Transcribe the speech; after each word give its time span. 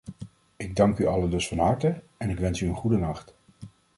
Ik 0.55 0.75
dank 0.75 0.99
u 0.99 1.05
allen 1.05 1.29
dus 1.29 1.47
van 1.47 1.57
harte, 1.59 2.01
en 2.17 2.29
ik 2.29 2.37
wens 2.39 2.61
u 2.61 2.67
een 2.67 2.75
goede 2.75 2.97
nacht. 2.97 3.33